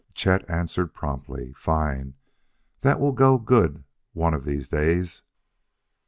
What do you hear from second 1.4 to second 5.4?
"Fine; that will go good one of these days."